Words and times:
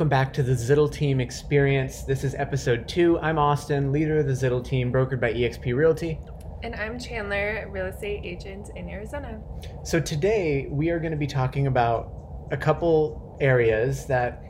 Welcome 0.00 0.08
back 0.08 0.32
to 0.32 0.42
the 0.42 0.52
Zittel 0.52 0.90
Team 0.90 1.20
Experience. 1.20 2.04
This 2.04 2.24
is 2.24 2.34
episode 2.34 2.88
two. 2.88 3.18
I'm 3.18 3.38
Austin, 3.38 3.92
leader 3.92 4.20
of 4.20 4.26
the 4.26 4.32
Zittel 4.32 4.64
Team, 4.64 4.90
brokered 4.90 5.20
by 5.20 5.34
eXp 5.34 5.76
Realty. 5.76 6.18
And 6.62 6.74
I'm 6.74 6.98
Chandler, 6.98 7.68
real 7.70 7.84
estate 7.84 8.22
agent 8.24 8.70
in 8.76 8.88
Arizona. 8.88 9.42
So 9.84 10.00
today 10.00 10.68
we 10.70 10.88
are 10.88 10.98
going 10.98 11.10
to 11.10 11.18
be 11.18 11.26
talking 11.26 11.66
about 11.66 12.46
a 12.50 12.56
couple 12.56 13.36
areas 13.42 14.06
that 14.06 14.42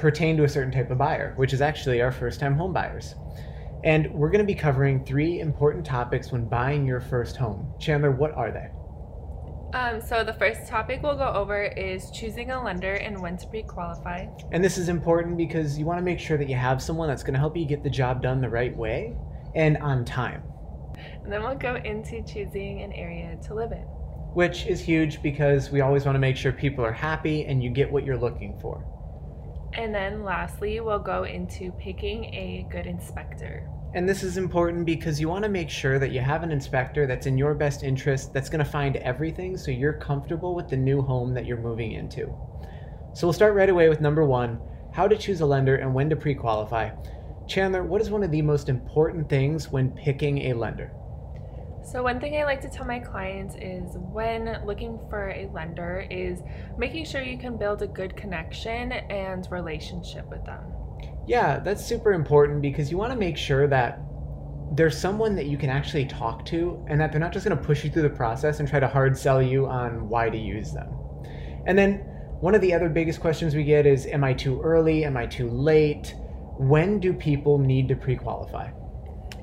pertain 0.00 0.36
to 0.36 0.42
a 0.42 0.48
certain 0.48 0.72
type 0.72 0.90
of 0.90 0.98
buyer, 0.98 1.32
which 1.36 1.52
is 1.52 1.60
actually 1.60 2.02
our 2.02 2.10
first 2.10 2.40
time 2.40 2.56
home 2.56 2.72
buyers. 2.72 3.14
And 3.84 4.12
we're 4.12 4.30
going 4.30 4.44
to 4.44 4.52
be 4.52 4.58
covering 4.58 5.04
three 5.04 5.38
important 5.38 5.86
topics 5.86 6.32
when 6.32 6.48
buying 6.48 6.84
your 6.84 7.00
first 7.00 7.36
home. 7.36 7.72
Chandler, 7.78 8.10
what 8.10 8.32
are 8.32 8.50
they? 8.50 8.66
Um, 9.74 10.00
so 10.00 10.24
the 10.24 10.32
first 10.32 10.66
topic 10.66 11.02
we'll 11.02 11.16
go 11.16 11.28
over 11.28 11.64
is 11.64 12.10
choosing 12.10 12.50
a 12.50 12.62
lender 12.62 12.94
and 12.94 13.20
when 13.20 13.36
to 13.36 13.46
pre-qualify. 13.46 14.26
And 14.50 14.64
this 14.64 14.78
is 14.78 14.88
important 14.88 15.36
because 15.36 15.78
you 15.78 15.84
want 15.84 15.98
to 15.98 16.02
make 16.02 16.18
sure 16.18 16.38
that 16.38 16.48
you 16.48 16.56
have 16.56 16.82
someone 16.82 17.08
that's 17.08 17.22
going 17.22 17.34
to 17.34 17.40
help 17.40 17.54
you 17.56 17.66
get 17.66 17.82
the 17.82 17.90
job 17.90 18.22
done 18.22 18.40
the 18.40 18.48
right 18.48 18.74
way 18.74 19.14
and 19.54 19.76
on 19.78 20.06
time. 20.06 20.42
And 21.22 21.30
then 21.30 21.42
we'll 21.42 21.54
go 21.54 21.76
into 21.76 22.22
choosing 22.22 22.82
an 22.82 22.92
area 22.92 23.38
to 23.46 23.54
live 23.54 23.72
in. 23.72 23.84
Which 24.32 24.66
is 24.66 24.80
huge 24.80 25.22
because 25.22 25.70
we 25.70 25.82
always 25.82 26.06
want 26.06 26.16
to 26.16 26.20
make 26.20 26.36
sure 26.36 26.50
people 26.50 26.84
are 26.84 26.92
happy 26.92 27.44
and 27.44 27.62
you 27.62 27.70
get 27.70 27.90
what 27.90 28.04
you're 28.04 28.18
looking 28.18 28.58
for. 28.60 28.84
And 29.74 29.94
then 29.94 30.24
lastly, 30.24 30.80
we'll 30.80 30.98
go 30.98 31.24
into 31.24 31.72
picking 31.72 32.24
a 32.34 32.66
good 32.70 32.86
inspector. 32.86 33.68
And 33.94 34.06
this 34.06 34.22
is 34.22 34.36
important 34.36 34.84
because 34.84 35.18
you 35.18 35.28
want 35.28 35.44
to 35.44 35.48
make 35.48 35.70
sure 35.70 35.98
that 35.98 36.12
you 36.12 36.20
have 36.20 36.42
an 36.42 36.52
inspector 36.52 37.06
that's 37.06 37.26
in 37.26 37.38
your 37.38 37.54
best 37.54 37.82
interest, 37.82 38.34
that's 38.34 38.50
going 38.50 38.62
to 38.64 38.70
find 38.70 38.96
everything 38.96 39.56
so 39.56 39.70
you're 39.70 39.94
comfortable 39.94 40.54
with 40.54 40.68
the 40.68 40.76
new 40.76 41.00
home 41.00 41.32
that 41.32 41.46
you're 41.46 41.56
moving 41.56 41.92
into. 41.92 42.26
So 43.14 43.26
we'll 43.26 43.32
start 43.32 43.54
right 43.54 43.70
away 43.70 43.88
with 43.88 44.00
number 44.00 44.24
one 44.24 44.60
how 44.92 45.06
to 45.06 45.16
choose 45.16 45.40
a 45.40 45.46
lender 45.46 45.76
and 45.76 45.94
when 45.94 46.10
to 46.10 46.16
pre 46.16 46.34
qualify. 46.34 46.90
Chandler, 47.46 47.82
what 47.82 48.00
is 48.00 48.10
one 48.10 48.22
of 48.22 48.30
the 48.30 48.42
most 48.42 48.68
important 48.68 49.28
things 49.28 49.70
when 49.70 49.90
picking 49.92 50.50
a 50.50 50.52
lender? 50.52 50.92
So 51.82 52.02
one 52.02 52.20
thing 52.20 52.36
I 52.36 52.44
like 52.44 52.60
to 52.62 52.68
tell 52.68 52.84
my 52.84 52.98
clients 52.98 53.54
is 53.54 53.96
when 53.96 54.60
looking 54.66 54.98
for 55.08 55.30
a 55.30 55.48
lender 55.54 56.06
is 56.10 56.40
making 56.76 57.06
sure 57.06 57.22
you 57.22 57.38
can 57.38 57.56
build 57.56 57.80
a 57.80 57.86
good 57.86 58.14
connection 58.16 58.92
and 58.92 59.50
relationship 59.50 60.28
with 60.28 60.44
them. 60.44 60.64
Yeah, 61.28 61.58
that's 61.58 61.84
super 61.84 62.14
important 62.14 62.62
because 62.62 62.90
you 62.90 62.96
want 62.96 63.12
to 63.12 63.18
make 63.18 63.36
sure 63.36 63.68
that 63.68 64.00
there's 64.72 64.98
someone 64.98 65.36
that 65.36 65.44
you 65.44 65.58
can 65.58 65.68
actually 65.68 66.06
talk 66.06 66.46
to 66.46 66.82
and 66.88 66.98
that 66.98 67.12
they're 67.12 67.20
not 67.20 67.34
just 67.34 67.46
going 67.46 67.56
to 67.56 67.62
push 67.62 67.84
you 67.84 67.90
through 67.90 68.02
the 68.02 68.08
process 68.08 68.60
and 68.60 68.68
try 68.68 68.80
to 68.80 68.88
hard 68.88 69.16
sell 69.16 69.42
you 69.42 69.66
on 69.66 70.08
why 70.08 70.30
to 70.30 70.38
use 70.38 70.72
them. 70.72 70.88
And 71.66 71.76
then 71.76 71.96
one 72.40 72.54
of 72.54 72.62
the 72.62 72.72
other 72.72 72.88
biggest 72.88 73.20
questions 73.20 73.54
we 73.54 73.62
get 73.62 73.84
is 73.84 74.06
am 74.06 74.24
I 74.24 74.32
too 74.32 74.58
early? 74.62 75.04
Am 75.04 75.18
I 75.18 75.26
too 75.26 75.50
late? 75.50 76.14
When 76.56 76.98
do 76.98 77.12
people 77.12 77.58
need 77.58 77.88
to 77.88 77.94
pre-qualify? 77.94 78.70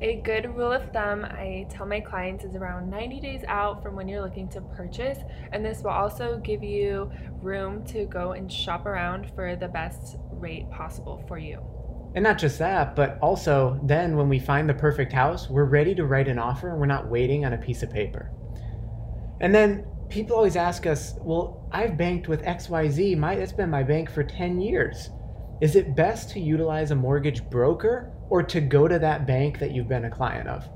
A 0.02 0.18
good 0.26 0.54
rule 0.54 0.74
of 0.74 0.92
thumb 0.92 1.24
I 1.24 1.68
tell 1.70 1.86
my 1.86 2.02
clients 2.02 2.44
is 2.44 2.56
around 2.56 2.90
90 2.90 3.22
days 3.22 3.44
out 3.48 3.82
from 3.82 3.96
when 3.96 4.10
you're 4.10 4.22
looking 4.22 4.50
to 4.50 4.60
purchase, 4.60 5.20
and 5.54 5.64
this 5.64 5.84
will 5.84 5.92
also 5.92 6.38
give 6.44 6.64
you 6.64 7.10
room 7.42 7.86
to 7.86 8.06
go 8.06 8.34
and 8.34 8.52
shop 8.52 8.86
around 8.86 9.32
for 9.36 9.56
the 9.56 9.70
best 9.70 10.18
rate 10.32 10.70
possible 10.70 11.24
for 11.30 11.38
you. 11.38 11.62
And 12.14 12.24
not 12.24 12.38
just 12.38 12.60
that, 12.60 12.96
but 12.96 13.18
also 13.22 13.80
then 13.84 14.18
when 14.18 14.28
we 14.28 14.38
find 14.38 14.68
the 14.68 14.74
perfect 14.74 15.14
house, 15.14 15.50
we're 15.50 15.64
ready 15.64 15.96
to 15.96 16.06
write 16.06 16.28
an 16.28 16.40
offer 16.40 16.72
and 16.72 16.80
we're 16.80 16.88
not 16.88 17.09
waiting 17.09 17.46
on 17.46 17.54
a 17.54 17.58
piece 17.58 17.82
of 17.82 17.90
paper. 17.90 18.31
And 19.40 19.56
then 19.56 19.86
people 20.09 20.36
always 20.36 20.58
ask 20.58 20.86
us, 20.86 21.16
well, 21.22 21.68
I've 21.72 21.98
banked 21.98 22.28
with 22.28 22.42
XYZ, 22.44 23.18
my, 23.18 23.34
it's 23.34 23.53
been 23.53 23.69
my 23.69 23.84
bank 23.84 24.09
for 24.09 24.24
10 24.24 24.59
years. 24.59 25.09
Is 25.62 25.76
it 25.76 25.96
best 25.96 26.32
to 26.32 26.40
utilize 26.40 26.92
a 26.92 26.96
mortgage 26.96 27.50
broker 27.50 28.12
or 28.30 28.44
to 28.44 28.60
go 28.60 28.88
to 28.88 29.00
that 29.00 29.26
bank 29.26 29.60
that 29.60 29.72
you've 29.72 29.88
been 29.88 30.06
a 30.06 30.10
client 30.10 30.50
of? 30.50 30.68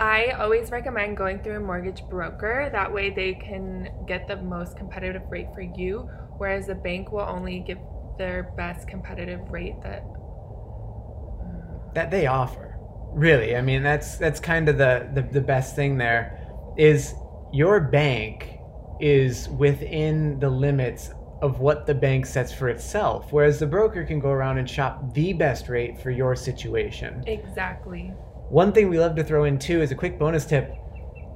I 0.00 0.30
always 0.30 0.70
recommend 0.70 1.16
going 1.16 1.42
through 1.42 1.56
a 1.56 1.60
mortgage 1.60 2.02
broker. 2.08 2.68
That 2.72 2.92
way, 2.92 3.10
they 3.10 3.34
can 3.34 3.88
get 4.06 4.28
the 4.28 4.36
most 4.36 4.76
competitive 4.76 5.22
rate 5.28 5.48
for 5.54 5.62
you, 5.62 6.08
whereas 6.36 6.66
the 6.66 6.74
bank 6.74 7.10
will 7.10 7.26
only 7.28 7.60
give 7.60 7.78
their 8.16 8.52
best 8.56 8.88
competitive 8.88 9.40
rate 9.50 9.76
that 9.82 10.04
that 11.94 12.10
they 12.10 12.26
offer. 12.26 12.76
Really, 13.12 13.56
I 13.56 13.62
mean 13.62 13.82
that's 13.82 14.18
that's 14.18 14.38
kind 14.40 14.68
of 14.68 14.78
the, 14.78 15.08
the 15.14 15.22
the 15.22 15.40
best 15.40 15.74
thing 15.74 15.98
there 15.98 16.38
is 16.76 17.14
your 17.52 17.80
bank 17.80 18.58
is 19.00 19.48
within 19.48 20.38
the 20.38 20.50
limits 20.50 21.10
of 21.40 21.60
what 21.60 21.86
the 21.86 21.94
bank 21.94 22.26
sets 22.26 22.52
for 22.52 22.68
itself, 22.68 23.32
whereas 23.32 23.58
the 23.58 23.66
broker 23.66 24.04
can 24.04 24.18
go 24.18 24.30
around 24.30 24.58
and 24.58 24.68
shop 24.68 25.14
the 25.14 25.32
best 25.32 25.68
rate 25.68 26.00
for 26.00 26.10
your 26.10 26.34
situation. 26.34 27.22
Exactly. 27.26 28.12
One 28.48 28.72
thing 28.72 28.88
we 28.88 28.98
love 28.98 29.14
to 29.16 29.24
throw 29.24 29.44
in 29.44 29.58
too 29.58 29.82
is 29.82 29.92
a 29.92 29.94
quick 29.94 30.18
bonus 30.18 30.46
tip. 30.46 30.74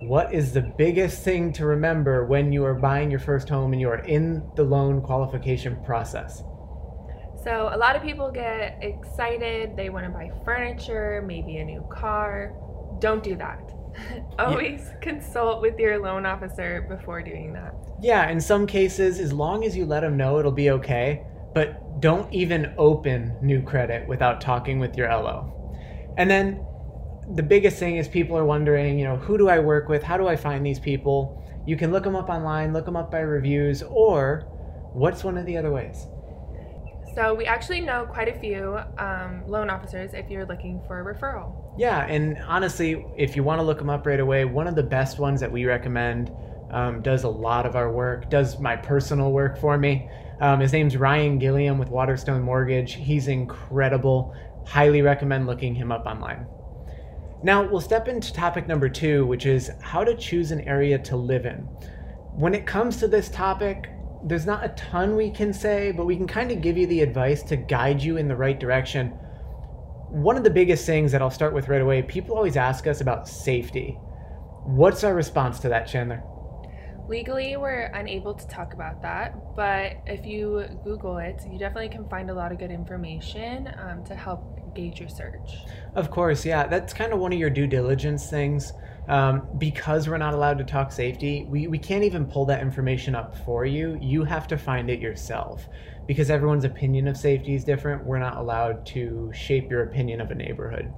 What 0.00 0.34
is 0.34 0.52
the 0.52 0.62
biggest 0.62 1.22
thing 1.22 1.52
to 1.52 1.66
remember 1.66 2.26
when 2.26 2.52
you 2.52 2.64
are 2.64 2.74
buying 2.74 3.10
your 3.10 3.20
first 3.20 3.48
home 3.48 3.72
and 3.72 3.80
you 3.80 3.88
are 3.88 4.04
in 4.04 4.42
the 4.56 4.64
loan 4.64 5.00
qualification 5.00 5.76
process? 5.84 6.42
So, 7.44 7.70
a 7.72 7.76
lot 7.76 7.96
of 7.96 8.02
people 8.02 8.30
get 8.30 8.78
excited, 8.82 9.76
they 9.76 9.90
want 9.90 10.06
to 10.06 10.10
buy 10.10 10.30
furniture, 10.44 11.24
maybe 11.26 11.58
a 11.58 11.64
new 11.64 11.84
car. 11.90 12.54
Don't 13.00 13.22
do 13.22 13.36
that. 13.36 13.72
Always 14.38 14.82
yeah. 14.86 14.96
consult 15.00 15.60
with 15.62 15.78
your 15.78 15.98
loan 15.98 16.26
officer 16.26 16.86
before 16.88 17.22
doing 17.22 17.52
that. 17.52 17.74
Yeah, 18.00 18.30
in 18.30 18.40
some 18.40 18.66
cases, 18.66 19.18
as 19.18 19.32
long 19.32 19.64
as 19.64 19.76
you 19.76 19.84
let 19.84 20.00
them 20.00 20.16
know, 20.16 20.38
it'll 20.38 20.52
be 20.52 20.70
okay. 20.70 21.24
But 21.54 22.00
don't 22.00 22.32
even 22.32 22.74
open 22.78 23.36
new 23.42 23.62
credit 23.62 24.08
without 24.08 24.40
talking 24.40 24.78
with 24.78 24.96
your 24.96 25.08
LO. 25.08 25.52
And 26.16 26.30
then 26.30 26.64
the 27.34 27.42
biggest 27.42 27.78
thing 27.78 27.96
is 27.96 28.08
people 28.08 28.36
are 28.36 28.44
wondering, 28.44 28.98
you 28.98 29.04
know, 29.04 29.16
who 29.16 29.38
do 29.38 29.48
I 29.48 29.58
work 29.58 29.88
with? 29.88 30.02
How 30.02 30.16
do 30.16 30.26
I 30.26 30.36
find 30.36 30.64
these 30.64 30.78
people? 30.78 31.38
You 31.66 31.76
can 31.76 31.92
look 31.92 32.04
them 32.04 32.16
up 32.16 32.28
online, 32.28 32.72
look 32.72 32.86
them 32.86 32.96
up 32.96 33.10
by 33.10 33.20
reviews, 33.20 33.82
or 33.82 34.48
what's 34.92 35.22
one 35.22 35.38
of 35.38 35.46
the 35.46 35.56
other 35.56 35.70
ways? 35.70 36.06
So 37.14 37.34
we 37.34 37.44
actually 37.44 37.80
know 37.82 38.06
quite 38.06 38.28
a 38.28 38.38
few 38.40 38.78
um, 38.98 39.44
loan 39.46 39.68
officers 39.68 40.14
if 40.14 40.30
you're 40.30 40.46
looking 40.46 40.82
for 40.86 41.00
a 41.00 41.14
referral. 41.14 41.61
Yeah, 41.78 42.04
and 42.06 42.38
honestly, 42.46 43.06
if 43.16 43.34
you 43.34 43.42
want 43.42 43.58
to 43.60 43.62
look 43.62 43.78
them 43.78 43.88
up 43.88 44.06
right 44.06 44.20
away, 44.20 44.44
one 44.44 44.66
of 44.66 44.74
the 44.74 44.82
best 44.82 45.18
ones 45.18 45.40
that 45.40 45.50
we 45.50 45.64
recommend 45.64 46.30
um, 46.70 47.00
does 47.00 47.24
a 47.24 47.28
lot 47.28 47.64
of 47.64 47.76
our 47.76 47.90
work, 47.90 48.28
does 48.28 48.58
my 48.58 48.76
personal 48.76 49.32
work 49.32 49.58
for 49.58 49.78
me. 49.78 50.08
Um, 50.40 50.60
his 50.60 50.72
name's 50.72 50.96
Ryan 50.96 51.38
Gilliam 51.38 51.78
with 51.78 51.88
Waterstone 51.88 52.42
Mortgage. 52.42 52.94
He's 52.94 53.28
incredible. 53.28 54.34
Highly 54.66 55.00
recommend 55.00 55.46
looking 55.46 55.74
him 55.74 55.90
up 55.90 56.04
online. 56.04 56.46
Now, 57.42 57.66
we'll 57.66 57.80
step 57.80 58.06
into 58.06 58.32
topic 58.32 58.68
number 58.68 58.88
two, 58.88 59.26
which 59.26 59.46
is 59.46 59.70
how 59.80 60.04
to 60.04 60.14
choose 60.14 60.50
an 60.50 60.60
area 60.60 60.98
to 60.98 61.16
live 61.16 61.46
in. 61.46 61.58
When 62.34 62.54
it 62.54 62.66
comes 62.66 62.98
to 62.98 63.08
this 63.08 63.28
topic, 63.28 63.90
there's 64.24 64.46
not 64.46 64.64
a 64.64 64.68
ton 64.70 65.16
we 65.16 65.30
can 65.30 65.52
say, 65.52 65.90
but 65.90 66.06
we 66.06 66.16
can 66.16 66.26
kind 66.26 66.52
of 66.52 66.60
give 66.60 66.76
you 66.76 66.86
the 66.86 67.00
advice 67.00 67.42
to 67.44 67.56
guide 67.56 68.02
you 68.02 68.16
in 68.16 68.28
the 68.28 68.36
right 68.36 68.58
direction. 68.58 69.18
One 70.12 70.36
of 70.36 70.44
the 70.44 70.50
biggest 70.50 70.84
things 70.84 71.10
that 71.12 71.22
I'll 71.22 71.30
start 71.30 71.54
with 71.54 71.68
right 71.68 71.80
away 71.80 72.02
people 72.02 72.36
always 72.36 72.58
ask 72.58 72.86
us 72.86 73.00
about 73.00 73.26
safety. 73.26 73.98
What's 74.62 75.04
our 75.04 75.14
response 75.14 75.58
to 75.60 75.70
that, 75.70 75.86
Chandler? 75.86 76.22
Legally, 77.08 77.56
we're 77.56 77.90
unable 77.94 78.34
to 78.34 78.46
talk 78.46 78.74
about 78.74 79.00
that, 79.00 79.34
but 79.56 79.96
if 80.06 80.26
you 80.26 80.66
Google 80.84 81.16
it, 81.16 81.40
you 81.50 81.58
definitely 81.58 81.88
can 81.88 82.06
find 82.10 82.28
a 82.28 82.34
lot 82.34 82.52
of 82.52 82.58
good 82.58 82.70
information 82.70 83.70
um, 83.78 84.04
to 84.04 84.14
help 84.14 84.74
gauge 84.74 85.00
your 85.00 85.08
search. 85.08 85.56
Of 85.94 86.10
course, 86.10 86.44
yeah. 86.44 86.66
That's 86.66 86.92
kind 86.92 87.14
of 87.14 87.18
one 87.18 87.32
of 87.32 87.38
your 87.38 87.50
due 87.50 87.66
diligence 87.66 88.28
things. 88.28 88.74
Um, 89.08 89.48
because 89.58 90.08
we're 90.08 90.18
not 90.18 90.32
allowed 90.32 90.58
to 90.58 90.64
talk 90.64 90.92
safety, 90.92 91.44
we, 91.48 91.66
we 91.66 91.78
can't 91.78 92.04
even 92.04 92.24
pull 92.24 92.44
that 92.46 92.60
information 92.60 93.16
up 93.16 93.36
for 93.44 93.64
you. 93.64 93.98
You 94.00 94.24
have 94.24 94.46
to 94.48 94.56
find 94.56 94.88
it 94.90 95.00
yourself. 95.00 95.66
Because 96.06 96.30
everyone's 96.30 96.64
opinion 96.64 97.08
of 97.08 97.16
safety 97.16 97.54
is 97.54 97.64
different, 97.64 98.04
we're 98.04 98.18
not 98.18 98.36
allowed 98.36 98.84
to 98.86 99.30
shape 99.34 99.70
your 99.70 99.84
opinion 99.84 100.20
of 100.20 100.30
a 100.30 100.34
neighborhood. 100.34 100.92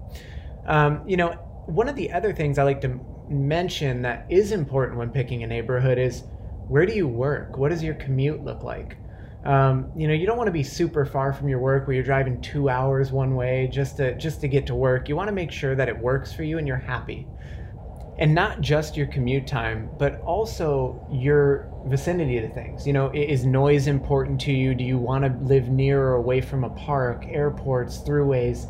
Um, 0.67 1.03
you 1.06 1.17
know, 1.17 1.33
one 1.67 1.89
of 1.89 1.97
the 1.97 2.12
other 2.12 2.33
things 2.33 2.59
I 2.59 2.62
like 2.62 2.81
to 2.83 2.99
mention 3.29 4.03
that 4.03 4.27
is 4.29 4.53
important 4.53 4.99
when 4.99 5.11
picking 5.11 5.43
a 5.43 5.47
neighborhood 5.47 5.99
is 5.99 6.25
where 6.69 6.87
do 6.87 6.95
you 6.95 7.06
work? 7.06 7.56
What 7.59 7.71
does 7.71 7.83
your 7.83 7.95
commute 7.95 8.45
look 8.45 8.62
like? 8.62 8.97
Um, 9.45 9.93
you 9.95 10.09
know, 10.09 10.15
you 10.15 10.27
don't 10.27 10.39
want 10.39 10.49
to 10.49 10.53
be 10.53 10.62
super 10.62 11.05
far 11.05 11.33
from 11.35 11.49
your 11.49 11.59
work 11.59 11.87
where 11.87 11.95
you're 11.95 12.05
driving 12.05 12.41
two 12.41 12.71
hours 12.71 13.12
one 13.12 13.35
way 13.35 13.69
just 13.71 13.99
to 13.99 14.17
just 14.17 14.41
to 14.41 14.49
get 14.49 14.67
to 14.69 14.75
work. 14.75 15.09
You 15.09 15.17
want 15.17 15.29
to 15.29 15.35
make 15.35 15.53
sure 15.53 15.75
that 15.75 15.89
it 15.89 15.99
works 15.99 16.33
for 16.33 16.45
you 16.45 16.56
and 16.56 16.67
you're 16.67 16.79
happy 16.79 17.27
and 18.19 18.35
not 18.35 18.61
just 18.61 18.97
your 18.97 19.07
commute 19.07 19.47
time, 19.47 19.91
but 19.99 20.21
also 20.21 21.05
your 21.11 21.71
vicinity 21.87 22.41
to 22.41 22.49
things. 22.49 22.87
You 22.87 22.93
know, 22.93 23.11
is 23.13 23.45
noise 23.45 23.87
important 23.89 24.41
to 24.43 24.53
you? 24.53 24.75
Do 24.75 24.85
you 24.85 24.99
want 24.99 25.25
to 25.25 25.45
live 25.45 25.69
near 25.69 26.01
or 26.01 26.15
away 26.15 26.41
from 26.41 26.65
a 26.65 26.71
park, 26.71 27.25
airports, 27.29 27.99
throughways 27.99 28.69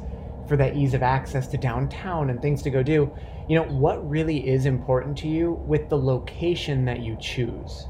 for 0.49 0.57
that 0.57 0.77
ease 0.77 0.95
of 0.95 1.03
access 1.03 1.47
to 1.49 1.59
downtown 1.59 2.31
and 2.31 2.41
things 2.41 2.63
to 2.63 2.71
go 2.71 2.83
do? 2.83 3.13
You 3.49 3.57
know, 3.57 3.65
what 3.65 4.09
really 4.09 4.49
is 4.49 4.65
important 4.65 5.19
to 5.19 5.29
you 5.29 5.53
with 5.53 5.91
the 5.91 5.99
location 5.99 6.87
that 6.87 7.01
you 7.01 7.17
choose? 7.21 7.87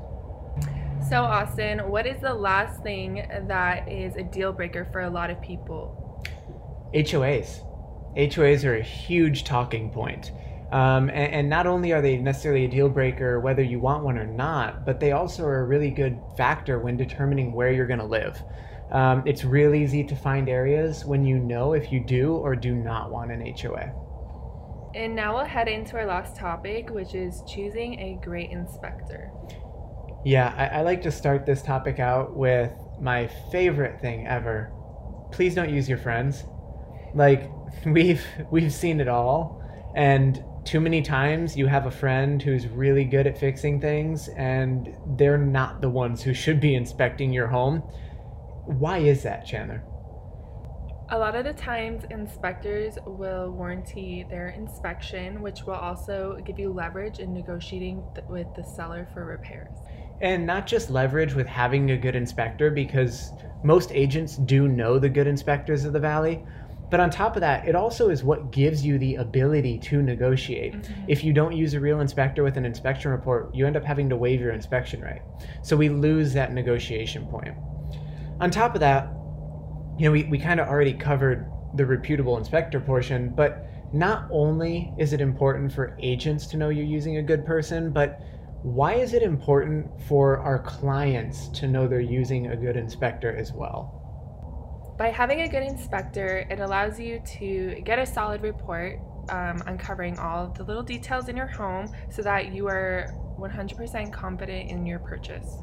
So, 1.09 1.23
Austin, 1.23 1.89
what 1.89 2.07
is 2.07 2.21
the 2.21 2.35
last 2.35 2.83
thing 2.83 3.27
that 3.47 3.89
is 3.89 4.17
a 4.17 4.23
deal 4.23 4.53
breaker 4.53 4.89
for 4.91 5.03
a 5.03 5.11
lot 5.11 5.31
of 5.31 5.41
people? 5.41 6.25
HOAs. 6.95 7.61
HOAs 8.17 8.65
are 8.65 8.77
a 8.77 8.83
huge 8.83 9.45
talking 9.45 9.91
point. 9.91 10.33
Um, 10.75 11.09
and, 11.11 11.33
and, 11.33 11.49
not 11.49 11.69
only 11.69 11.93
are 11.93 12.03
they 12.03 12.17
necessarily 12.17 12.65
a 12.65 12.69
deal 12.69 12.89
breaker 12.89 13.39
whether 13.39 13.63
you 13.63 13.79
want 13.79 14.03
one 14.03 14.19
or 14.19 14.27
not, 14.27 14.85
but 14.85 14.99
they 14.99 15.13
also 15.13 15.45
are 15.45 15.61
a 15.61 15.65
really 15.65 15.91
good 15.91 16.19
factor 16.37 16.81
when 16.81 16.97
determining 16.97 17.53
where 17.53 17.71
you're 17.71 17.87
going 17.87 18.01
to 18.01 18.05
live. 18.05 18.43
Um, 18.91 19.23
it's 19.25 19.45
real 19.45 19.73
easy 19.73 20.03
to 20.03 20.17
find 20.17 20.49
areas 20.49 21.05
when 21.05 21.25
you 21.25 21.39
know 21.39 21.75
if 21.75 21.93
you 21.93 22.01
do 22.05 22.33
or 22.33 22.57
do 22.57 22.75
not 22.75 23.13
want 23.13 23.31
an 23.31 23.55
HOA. 23.57 23.93
And 24.97 25.15
now 25.15 25.37
we'll 25.37 25.45
head 25.45 25.69
into 25.69 25.97
our 25.97 26.07
last 26.07 26.35
topic, 26.35 26.91
which 26.91 27.15
is 27.15 27.45
choosing 27.47 28.01
a 28.01 28.19
great 28.25 28.51
inspector. 28.51 29.31
Yeah, 30.25 30.53
I, 30.57 30.79
I 30.79 30.83
like 30.83 31.03
to 31.03 31.13
start 31.13 31.47
this 31.47 31.63
topic 31.63 32.01
out 32.01 32.37
with 32.37 32.73
my 33.01 33.29
favorite 33.53 34.01
thing 34.01 34.27
ever. 34.27 34.73
Please 35.31 35.55
don't 35.55 35.71
use 35.71 35.89
your 35.89 35.99
friends. 35.99 36.43
Like 37.15 37.49
we've 37.87 38.27
we've 38.51 38.73
seen 38.73 39.01
it 39.01 39.07
all, 39.07 39.63
and 39.95 40.43
too 40.65 40.81
many 40.81 41.03
times 41.03 41.57
you 41.57 41.67
have 41.67 41.87
a 41.87 41.91
friend 41.91 42.43
who's 42.43 42.67
really 42.67 43.05
good 43.05 43.27
at 43.27 43.39
fixing 43.39 43.81
things, 43.81 44.29
and 44.29 44.97
they're 45.17 45.39
not 45.39 45.81
the 45.81 45.91
ones 45.91 46.23
who 46.23 46.33
should 46.33 46.61
be 46.61 46.75
inspecting 46.75 47.33
your 47.33 47.47
home. 47.47 47.79
Why 48.67 48.99
is 48.99 49.23
that, 49.25 49.47
Chandler? 49.47 49.85
A 51.11 51.19
lot 51.19 51.37
of 51.37 51.45
the 51.45 51.53
times, 51.53 52.05
inspectors 52.11 52.97
will 53.07 53.51
warranty 53.51 54.25
their 54.31 54.49
inspection, 54.49 55.43
which 55.43 55.65
will 55.65 55.75
also 55.75 56.39
give 56.47 56.59
you 56.59 56.73
leverage 56.73 57.19
in 57.19 57.35
negotiating 57.35 58.03
th- 58.15 58.27
with 58.27 58.47
the 58.57 58.65
seller 58.65 59.07
for 59.13 59.27
repairs. 59.27 59.77
And 60.23 60.47
not 60.47 60.67
just 60.67 60.89
leverage 60.89 61.35
with 61.35 61.47
having 61.47 61.91
a 61.91 61.97
good 61.99 62.17
inspector, 62.17 62.71
because 62.71 63.33
most 63.63 63.93
agents 63.93 64.37
do 64.39 64.67
know 64.67 64.99
the 64.99 65.11
good 65.11 65.27
inspectors 65.27 65.85
of 65.85 65.93
the 65.93 66.01
Valley. 66.01 66.43
But 66.91 67.01
on 67.01 67.11
top 67.11 67.37
of 67.37 67.41
that, 67.41 67.67
it 67.67 67.75
also 67.75 68.11
is 68.11 68.23
what 68.23 68.53
gives 68.53 68.85
you 68.85 68.99
the 68.99 69.17
ability 69.17 69.79
to 69.81 70.03
negotiate. 70.03 70.75
Mm-hmm. 70.75 71.05
If 71.09 71.25
you 71.25 71.33
don't 71.33 71.57
use 71.57 71.75
a 71.75 71.81
real 71.81 72.01
inspector 72.01 72.45
with 72.45 72.57
an 72.57 72.65
inspection 72.65 73.11
report, 73.11 73.55
you 73.55 73.67
end 73.67 73.77
up 73.77 73.85
having 73.85 74.09
to 74.11 74.17
waive 74.17 74.41
your 74.41 74.53
inspection 74.53 75.01
right. 75.01 75.23
So 75.63 75.77
we 75.77 75.89
lose 75.89 76.33
that 76.35 76.53
negotiation 76.53 77.27
point. 77.27 77.55
On 78.41 78.51
top 78.51 78.75
of 78.75 78.81
that, 78.81 79.09
you 79.99 80.07
know, 80.07 80.13
we, 80.13 80.25
we 80.25 80.39
kind 80.39 80.61
of 80.61 80.69
already 80.69 80.93
covered 80.93 81.51
the 81.75 81.87
reputable 81.87 82.37
inspector 82.37 82.81
portion, 82.81 83.33
but 83.35 83.67
not 83.93 84.29
only 84.31 84.93
is 84.99 85.13
it 85.13 85.21
important 85.21 85.73
for 85.73 85.97
agents 86.01 86.47
to 86.49 86.57
know 86.57 86.69
you're 86.69 86.85
using 86.85 87.19
a 87.19 87.23
good 87.23 87.47
person, 87.47 87.91
but 87.93 88.21
why 88.63 88.95
is 88.95 89.15
it 89.15 89.23
important 89.23 89.89
for 90.09 90.39
our 90.39 90.59
clients 90.59 91.49
to 91.49 91.69
know 91.69 91.87
they're 91.87 92.01
using 92.01 92.49
a 92.49 92.57
good 92.57 92.77
inspector 92.77 93.35
as 93.37 93.53
well? 93.53 94.04
By 94.97 95.09
having 95.09 95.41
a 95.41 95.49
good 95.49 95.63
inspector, 95.63 96.47
it 96.51 96.61
allows 96.61 97.01
you 97.01 97.21
to 97.39 97.81
get 97.85 97.99
a 97.99 98.07
solid 98.07 98.43
report 98.43 99.01
um, 99.29 99.63
uncovering 99.67 100.19
all 100.19 100.49
the 100.49 100.63
little 100.63 100.83
details 100.83 101.29
in 101.29 101.37
your 101.37 101.47
home 101.47 101.89
so 102.11 102.23
that 102.23 102.53
you 102.53 102.69
are 102.69 103.13
100% 103.39 104.13
confident 104.13 104.71
in 104.71 104.87
your 104.87 105.01
purchase 105.01 105.57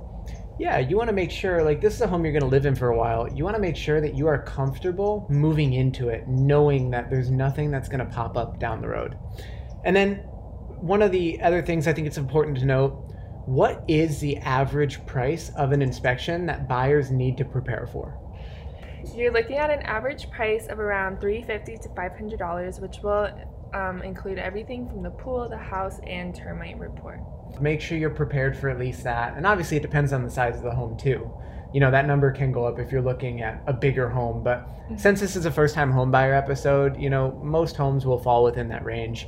yeah, 0.62 0.78
you 0.78 0.96
want 0.96 1.08
to 1.10 1.14
make 1.14 1.32
sure, 1.32 1.64
like, 1.64 1.82
this 1.82 1.96
is 1.96 2.02
a 2.02 2.08
home 2.08 2.24
you're 2.24 2.32
going 2.32 2.42
to 2.42 2.48
live 2.48 2.68
in 2.68 2.76
for 2.76 2.90
a 2.90 2.96
while. 2.96 3.28
You 3.34 3.44
want 3.44 3.56
to 3.56 3.62
make 3.62 3.76
sure 3.76 4.00
that 4.00 4.14
you 4.14 4.28
are 4.28 4.44
comfortable 4.44 5.26
moving 5.28 5.74
into 5.74 6.10
it, 6.10 6.28
knowing 6.28 6.92
that 6.92 7.10
there's 7.10 7.32
nothing 7.32 7.72
that's 7.72 7.90
going 7.90 8.06
to 8.06 8.14
pop 8.14 8.38
up 8.38 8.60
down 8.60 8.80
the 8.80 8.88
road. 8.88 9.18
And 9.84 9.96
then, 9.96 10.18
one 10.80 11.02
of 11.02 11.12
the 11.12 11.42
other 11.42 11.64
things 11.64 11.88
I 11.88 11.94
think 11.94 12.06
it's 12.06 12.20
important 12.20 12.60
to 12.60 12.66
note 12.66 12.92
what 13.48 13.84
is 13.88 14.20
the 14.20 14.38
average 14.38 15.04
price 15.08 15.50
of 15.58 15.72
an 15.72 15.82
inspection 15.82 16.46
that 16.46 16.68
buyers 16.68 17.10
need 17.10 17.38
to 17.38 17.46
prepare 17.46 17.90
for? 17.92 18.21
You're 19.16 19.32
looking 19.32 19.58
at 19.58 19.70
an 19.70 19.82
average 19.82 20.30
price 20.30 20.68
of 20.68 20.80
around 20.80 21.20
350 21.20 21.78
to 21.78 21.90
$500, 21.90 22.82
which 22.82 23.00
will 23.04 23.30
um, 23.74 24.02
include 24.02 24.38
everything 24.38 24.88
from 24.88 25.04
the 25.04 25.10
pool, 25.10 25.48
the 25.50 25.58
house, 25.58 26.00
and 26.06 26.36
termite 26.36 26.78
report. 26.78 27.20
Make 27.60 27.82
sure 27.82 27.98
you're 27.98 28.10
prepared 28.10 28.58
for 28.58 28.70
at 28.70 28.80
least 28.80 29.04
that. 29.04 29.36
And 29.36 29.46
obviously, 29.46 29.78
it 29.78 29.82
depends 29.82 30.14
on 30.14 30.24
the 30.24 30.30
size 30.30 30.56
of 30.58 30.64
the 30.64 30.72
home, 30.72 30.98
too. 30.98 31.32
You 31.74 31.80
know, 31.80 31.92
that 31.92 32.06
number 32.06 32.32
can 32.32 32.52
go 32.52 32.66
up 32.66 32.80
if 32.80 32.92
you're 32.92 33.02
looking 33.02 33.42
at 33.42 33.64
a 33.68 33.74
bigger 33.74 34.10
home. 34.10 34.44
But 34.44 34.68
mm-hmm. 34.68 34.98
since 34.98 35.20
this 35.20 35.36
is 35.36 35.46
a 35.46 35.52
first 35.52 35.74
time 35.74 35.92
home 35.92 36.12
buyer 36.12 36.34
episode, 36.34 37.00
you 37.00 37.10
know, 37.10 37.40
most 37.44 37.76
homes 37.76 38.06
will 38.06 38.20
fall 38.20 38.44
within 38.44 38.68
that 38.70 38.84
range. 38.84 39.28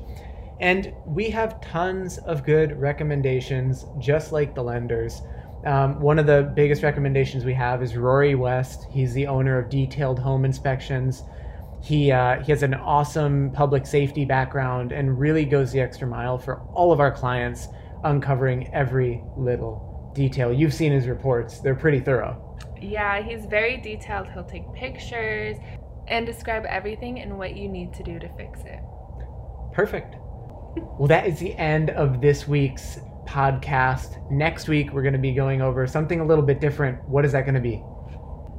And 0.60 0.94
we 1.06 1.30
have 1.30 1.60
tons 1.62 2.20
of 2.20 2.46
good 2.46 2.80
recommendations, 2.80 3.86
just 4.00 4.32
like 4.32 4.56
the 4.56 4.64
lenders. 4.64 5.22
Um, 5.66 6.00
one 6.02 6.20
of 6.20 6.26
the 6.26 6.52
biggest 6.56 6.84
recommendations 6.84 7.46
we 7.46 7.54
have 7.54 7.82
is 7.82 7.96
Rory 7.96 8.36
West. 8.36 8.86
He's 8.92 9.14
the 9.14 9.28
owner 9.28 9.58
of 9.58 9.70
Detailed 9.70 10.20
Home 10.20 10.44
Inspections. 10.44 11.24
He, 11.82 12.12
uh, 12.12 12.42
he 12.42 12.52
has 12.52 12.64
an 12.64 12.74
awesome 12.74 13.52
public 13.52 13.86
safety 13.86 14.26
background 14.26 14.92
and 14.92 15.18
really 15.18 15.46
goes 15.46 15.72
the 15.72 15.80
extra 15.80 16.08
mile 16.08 16.38
for 16.38 16.62
all 16.74 16.92
of 16.92 17.00
our 17.00 17.12
clients 17.12 17.68
uncovering 18.04 18.74
every 18.74 19.24
little 19.38 20.12
detail. 20.14 20.52
You've 20.52 20.74
seen 20.74 20.92
his 20.92 21.08
reports, 21.08 21.60
they're 21.60 21.76
pretty 21.76 22.00
thorough. 22.00 22.58
Yeah, 22.82 23.22
he's 23.22 23.46
very 23.46 23.78
detailed. 23.78 24.28
He'll 24.34 24.44
take 24.44 24.72
pictures 24.74 25.58
and 26.08 26.26
describe 26.26 26.66
everything 26.66 27.22
and 27.22 27.38
what 27.38 27.56
you 27.56 27.70
need 27.70 27.94
to 27.94 28.04
do 28.04 28.20
to 28.20 28.28
fix 28.36 28.60
it. 28.66 28.80
Perfect. 29.74 30.16
well, 30.76 31.08
that 31.08 31.26
is 31.26 31.40
the 31.40 31.56
end 31.56 31.90
of 31.92 32.22
this 32.22 32.48
week's 32.48 33.00
podcast. 33.26 34.30
Next 34.32 34.68
week, 34.68 34.94
we're 34.94 35.02
going 35.02 35.14
to 35.14 35.20
be 35.20 35.34
going 35.34 35.62
over 35.62 35.88
something 35.88 36.20
a 36.20 36.26
little 36.26 36.44
bit 36.44 36.60
different. 36.60 37.08
What 37.08 37.26
is 37.26 37.32
that 37.32 37.42
going 37.42 37.56
to 37.56 37.62
be? 37.62 37.84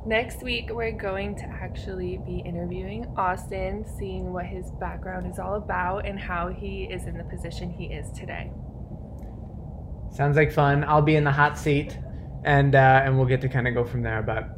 Next 0.07 0.43
week, 0.43 0.69
we're 0.71 0.93
going 0.93 1.35
to 1.37 1.45
actually 1.45 2.21
be 2.27 2.43
interviewing 2.45 3.07
Austin, 3.17 3.87
seeing 3.99 4.33
what 4.33 4.45
his 4.45 4.71
background 4.73 5.33
is 5.33 5.39
all 5.39 5.55
about 5.55 6.07
and 6.07 6.21
how 6.21 6.49
he 6.49 6.85
is 6.85 7.07
in 7.07 7.17
the 7.17 7.25
position 7.25 7.71
he 7.71 7.87
is 7.87 8.11
today. 8.11 8.53
Sounds 10.13 10.37
like 10.37 10.53
fun. 10.53 10.85
I'll 10.85 11.03
be 11.03 11.17
in 11.17 11.25
the 11.25 11.33
hot 11.33 11.59
seat, 11.59 11.99
and 12.45 12.75
uh, 12.75 13.01
and 13.03 13.17
we'll 13.17 13.27
get 13.27 13.41
to 13.41 13.49
kind 13.49 13.67
of 13.67 13.73
go 13.73 13.83
from 13.83 14.03
there. 14.03 14.23
But 14.23 14.51